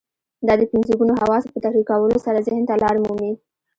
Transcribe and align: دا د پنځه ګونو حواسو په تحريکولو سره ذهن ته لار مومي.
دا 0.47 0.53
د 0.59 0.63
پنځه 0.71 0.93
ګونو 0.99 1.13
حواسو 1.21 1.51
په 1.53 1.59
تحريکولو 1.65 2.17
سره 2.25 2.43
ذهن 2.47 2.63
ته 2.69 2.75
لار 2.83 2.95
مومي. 3.03 3.31